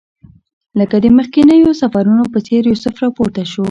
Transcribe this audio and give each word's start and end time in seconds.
لکه 0.79 0.95
د 1.03 1.05
مخکنیو 1.19 1.77
سفرونو 1.81 2.23
په 2.33 2.39
څېر 2.47 2.61
یوسف 2.71 2.95
راپورته 3.03 3.41
شو. 3.51 3.59